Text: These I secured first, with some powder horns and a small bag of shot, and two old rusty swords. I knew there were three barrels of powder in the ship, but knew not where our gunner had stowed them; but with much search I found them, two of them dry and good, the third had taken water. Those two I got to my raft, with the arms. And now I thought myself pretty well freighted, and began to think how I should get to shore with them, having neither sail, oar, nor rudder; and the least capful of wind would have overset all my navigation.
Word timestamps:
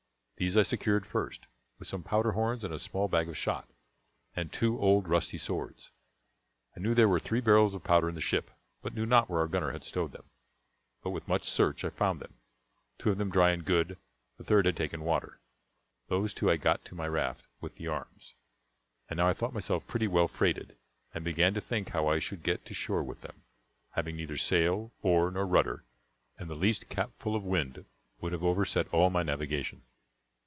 These 0.37 0.57
I 0.57 0.63
secured 0.63 1.05
first, 1.05 1.45
with 1.77 1.87
some 1.87 2.01
powder 2.01 2.31
horns 2.31 2.63
and 2.63 2.73
a 2.73 2.79
small 2.79 3.07
bag 3.07 3.29
of 3.29 3.37
shot, 3.37 3.69
and 4.35 4.51
two 4.51 4.81
old 4.81 5.07
rusty 5.07 5.37
swords. 5.37 5.91
I 6.75 6.79
knew 6.79 6.95
there 6.95 7.07
were 7.07 7.19
three 7.19 7.41
barrels 7.41 7.75
of 7.75 7.83
powder 7.83 8.09
in 8.09 8.15
the 8.15 8.21
ship, 8.21 8.49
but 8.81 8.95
knew 8.95 9.05
not 9.05 9.29
where 9.29 9.41
our 9.41 9.47
gunner 9.47 9.71
had 9.71 9.83
stowed 9.83 10.13
them; 10.13 10.27
but 11.03 11.11
with 11.11 11.27
much 11.27 11.47
search 11.47 11.85
I 11.85 11.91
found 11.91 12.19
them, 12.19 12.33
two 12.97 13.11
of 13.11 13.19
them 13.19 13.29
dry 13.29 13.51
and 13.51 13.63
good, 13.63 13.99
the 14.39 14.43
third 14.43 14.65
had 14.65 14.75
taken 14.75 15.01
water. 15.03 15.39
Those 16.07 16.33
two 16.33 16.49
I 16.49 16.57
got 16.57 16.83
to 16.85 16.95
my 16.95 17.07
raft, 17.07 17.47
with 17.59 17.75
the 17.75 17.85
arms. 17.89 18.33
And 19.11 19.17
now 19.17 19.27
I 19.27 19.33
thought 19.35 19.53
myself 19.53 19.85
pretty 19.85 20.07
well 20.07 20.27
freighted, 20.27 20.75
and 21.13 21.23
began 21.23 21.53
to 21.53 21.61
think 21.61 21.89
how 21.89 22.07
I 22.07 22.17
should 22.17 22.41
get 22.41 22.65
to 22.65 22.73
shore 22.73 23.03
with 23.03 23.21
them, 23.21 23.43
having 23.91 24.15
neither 24.15 24.37
sail, 24.37 24.91
oar, 25.03 25.29
nor 25.29 25.45
rudder; 25.45 25.83
and 26.39 26.49
the 26.49 26.55
least 26.55 26.89
capful 26.89 27.35
of 27.35 27.43
wind 27.43 27.85
would 28.21 28.33
have 28.33 28.43
overset 28.43 28.91
all 28.91 29.11
my 29.11 29.21
navigation. 29.21 29.83